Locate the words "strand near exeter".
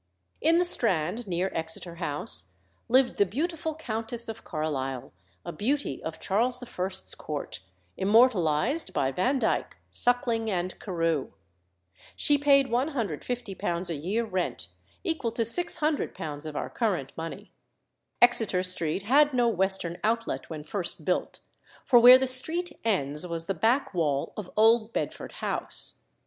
0.65-1.97